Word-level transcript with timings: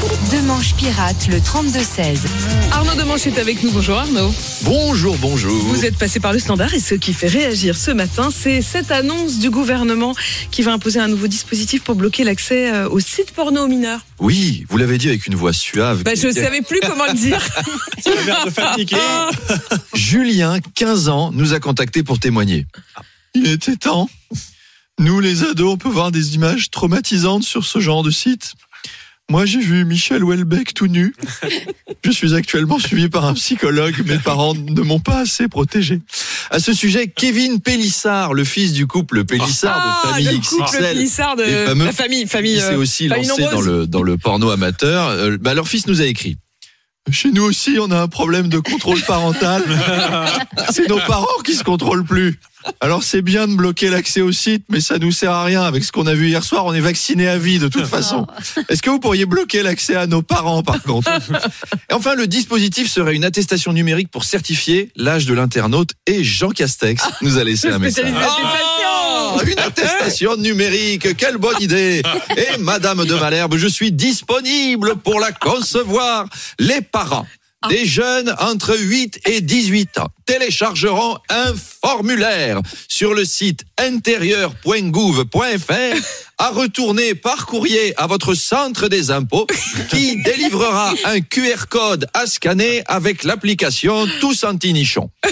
Demanche 0.00 0.74
pirate 0.76 1.28
le 1.28 1.36
32-16. 1.36 2.20
Arnaud 2.72 2.94
Demanche 2.94 3.26
est 3.26 3.38
avec 3.38 3.62
nous. 3.62 3.70
Bonjour 3.70 3.98
Arnaud. 3.98 4.32
Bonjour, 4.62 5.18
bonjour. 5.18 5.52
Vous 5.52 5.84
êtes 5.84 5.98
passé 5.98 6.20
par 6.20 6.32
le 6.32 6.38
standard 6.38 6.72
et 6.72 6.80
ce 6.80 6.94
qui 6.94 7.12
fait 7.12 7.26
réagir 7.26 7.76
ce 7.76 7.90
matin, 7.90 8.30
c'est 8.34 8.62
cette 8.62 8.90
annonce 8.92 9.38
du 9.38 9.50
gouvernement 9.50 10.14
qui 10.50 10.62
va 10.62 10.72
imposer 10.72 11.00
un 11.00 11.08
nouveau 11.08 11.26
dispositif 11.26 11.82
pour 11.82 11.96
bloquer 11.96 12.24
l'accès 12.24 12.72
euh, 12.72 12.88
aux 12.88 13.00
sites 13.00 13.32
porno 13.32 13.64
aux 13.64 13.68
mineurs. 13.68 14.00
Oui, 14.20 14.64
vous 14.70 14.78
l'avez 14.78 14.96
dit 14.96 15.08
avec 15.08 15.26
une 15.26 15.34
voix 15.34 15.52
suave. 15.52 16.02
Bah, 16.02 16.12
je 16.14 16.28
ne 16.28 16.32
savais 16.44 16.62
plus 16.62 16.80
comment 16.80 17.04
le 17.04 17.12
dire. 17.12 17.46
Julien, 19.94 20.60
15 20.76 21.10
ans, 21.10 21.30
nous 21.30 21.52
a 21.52 21.60
contactés 21.60 22.02
pour 22.02 22.18
témoigner. 22.18 22.66
Il 23.34 23.48
était 23.48 23.76
temps. 23.76 24.08
Nous, 24.98 25.20
les 25.20 25.44
ados, 25.44 25.74
on 25.74 25.76
peut 25.76 25.88
voir 25.90 26.10
des 26.10 26.36
images 26.36 26.70
traumatisantes 26.70 27.42
sur 27.42 27.66
ce 27.66 27.80
genre 27.80 28.02
de 28.02 28.10
site. 28.10 28.54
Moi, 29.30 29.46
j'ai 29.46 29.60
vu 29.60 29.84
Michel 29.84 30.24
Houellebecq 30.24 30.74
tout 30.74 30.88
nu. 30.88 31.14
Je 32.04 32.10
suis 32.10 32.34
actuellement 32.34 32.78
suivi 32.80 33.08
par 33.08 33.24
un 33.26 33.34
psychologue. 33.34 33.94
Mes 34.04 34.18
parents 34.18 34.54
ne 34.54 34.80
m'ont 34.82 34.98
pas 34.98 35.18
assez 35.20 35.46
protégé. 35.46 36.00
À 36.50 36.58
ce 36.58 36.72
sujet, 36.72 37.06
Kevin 37.06 37.60
Pélissard, 37.60 38.34
le 38.34 38.42
fils 38.42 38.72
du 38.72 38.86
couple 38.88 39.24
Pélissard 39.24 40.02
Ah, 40.04 40.06
de 40.08 40.12
famille 40.24 40.26
le 40.40 40.48
couple 40.48 40.64
XXL, 40.78 40.94
Pélissard 40.94 41.36
de 41.36 41.44
fameux- 41.44 41.84
la 41.84 41.92
famille, 41.92 42.26
famille. 42.26 42.54
qui 42.56 42.60
s'est 42.60 42.72
euh, 42.74 42.78
aussi 42.78 43.08
famille 43.08 43.28
lancé 43.28 43.42
nombreuse. 43.42 43.64
dans 43.66 43.70
le, 43.72 43.86
dans 43.86 44.02
le 44.02 44.18
porno 44.18 44.50
amateur. 44.50 45.06
Euh, 45.08 45.36
bah, 45.40 45.54
leur 45.54 45.68
fils 45.68 45.86
nous 45.86 46.00
a 46.00 46.06
écrit. 46.06 46.36
Chez 47.12 47.30
nous 47.30 47.42
aussi, 47.42 47.78
on 47.80 47.90
a 47.90 48.00
un 48.00 48.08
problème 48.08 48.48
de 48.48 48.58
contrôle 48.58 49.00
parental. 49.02 49.62
c'est 50.70 50.88
nos 50.88 50.98
parents 50.98 51.26
qui 51.44 51.54
se 51.54 51.64
contrôlent 51.64 52.04
plus. 52.04 52.38
Alors 52.80 53.02
c'est 53.02 53.22
bien 53.22 53.48
de 53.48 53.54
bloquer 53.54 53.88
l'accès 53.88 54.20
au 54.20 54.32
site, 54.32 54.64
mais 54.68 54.80
ça 54.80 54.98
nous 54.98 55.12
sert 55.12 55.32
à 55.32 55.44
rien. 55.44 55.62
Avec 55.62 55.82
ce 55.84 55.92
qu'on 55.92 56.06
a 56.06 56.14
vu 56.14 56.28
hier 56.28 56.44
soir, 56.44 56.66
on 56.66 56.74
est 56.74 56.80
vacciné 56.80 57.26
à 57.26 57.38
vie 57.38 57.58
de 57.58 57.68
toute 57.68 57.86
façon. 57.86 58.26
Est-ce 58.68 58.82
que 58.82 58.90
vous 58.90 59.00
pourriez 59.00 59.24
bloquer 59.24 59.62
l'accès 59.62 59.96
à 59.96 60.06
nos 60.06 60.22
parents 60.22 60.62
par 60.62 60.82
contre? 60.82 61.10
Et 61.90 61.94
enfin, 61.94 62.14
le 62.14 62.26
dispositif 62.26 62.90
serait 62.90 63.14
une 63.14 63.24
attestation 63.24 63.72
numérique 63.72 64.10
pour 64.10 64.24
certifier 64.24 64.90
l'âge 64.96 65.26
de 65.26 65.34
l'internaute. 65.34 65.90
Et 66.06 66.22
Jean 66.22 66.50
Castex 66.50 67.02
nous 67.22 67.38
a 67.38 67.44
laissé 67.44 67.68
un 67.68 67.78
message. 67.78 68.12
Une 69.46 69.58
attestation 69.58 70.36
numérique, 70.36 71.16
quelle 71.16 71.36
bonne 71.36 71.60
idée. 71.60 72.02
Et 72.36 72.58
Madame 72.58 73.04
de 73.04 73.14
Malherbe, 73.14 73.56
je 73.56 73.66
suis 73.66 73.92
disponible 73.92 74.96
pour 74.96 75.20
la 75.20 75.32
concevoir. 75.32 76.26
Les 76.58 76.80
parents 76.80 77.26
des 77.68 77.84
jeunes 77.84 78.34
entre 78.38 78.76
8 78.76 79.20
et 79.26 79.40
18 79.40 79.98
ans 79.98 80.08
téléchargeront 80.26 81.18
un 81.28 81.54
formulaire 81.54 82.60
sur 82.88 83.14
le 83.14 83.24
site 83.24 83.64
intérieur.gouv.fr 83.78 86.29
à 86.40 86.48
retourner 86.48 87.14
par 87.14 87.44
courrier 87.44 87.92
à 87.98 88.06
votre 88.06 88.34
centre 88.34 88.88
des 88.88 89.10
impôts 89.10 89.46
qui 89.90 90.22
délivrera 90.22 90.94
un 91.04 91.20
QR 91.20 91.66
code 91.68 92.06
à 92.14 92.26
scanner 92.26 92.82
avec 92.86 93.24
l'application 93.24 94.06
Tous 94.20 94.42
Anti-Nichon. 94.44 95.10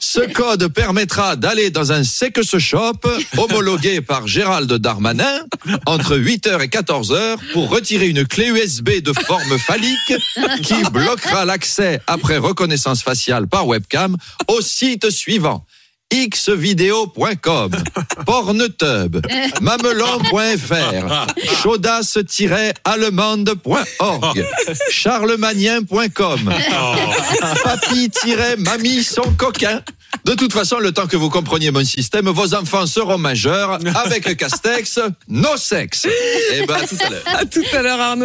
Ce 0.00 0.20
code 0.32 0.66
permettra 0.66 1.36
d'aller 1.36 1.70
dans 1.70 1.92
un 1.92 2.02
sex 2.02 2.58
shop 2.58 3.02
homologué 3.38 4.00
par 4.00 4.26
Gérald 4.26 4.72
Darmanin 4.72 5.46
entre 5.86 6.16
8h 6.16 6.60
et 6.60 6.66
14h 6.66 7.36
pour 7.52 7.70
retirer 7.70 8.08
une 8.08 8.26
clé 8.26 8.48
USB 8.48 9.00
de 9.00 9.12
forme 9.12 9.58
phallique 9.58 10.14
qui 10.64 10.74
bloquera 10.90 11.44
l'accès 11.44 12.00
après 12.08 12.38
reconnaissance 12.38 13.04
faciale 13.04 13.46
par 13.46 13.68
webcam 13.68 14.16
au 14.48 14.60
site 14.60 15.10
suivant 15.10 15.64
xvideo.com, 16.12 17.70
pornetub, 18.26 19.20
mamelon.fr, 19.60 21.26
chaudasse-allemande.org, 21.62 24.46
charlemagnien.com, 24.90 26.52
papy-mamie 27.64 29.02
son 29.02 29.32
coquin. 29.36 29.82
De 30.24 30.34
toute 30.34 30.52
façon, 30.52 30.78
le 30.78 30.92
temps 30.92 31.06
que 31.06 31.16
vous 31.16 31.30
compreniez 31.30 31.70
mon 31.70 31.84
système, 31.84 32.28
vos 32.28 32.54
enfants 32.54 32.86
seront 32.86 33.18
majeurs 33.18 33.78
avec 34.04 34.36
Castex, 34.36 35.00
no 35.28 35.56
sexe. 35.56 36.06
Et 36.52 36.66
ben, 36.66 36.74
à 36.74 36.86
tout 36.86 36.96
à 37.04 37.10
l'heure. 37.10 37.22
À 37.26 37.44
tout 37.44 37.64
à 37.72 37.82
l'heure 37.82 38.00
Arnaud. 38.00 38.20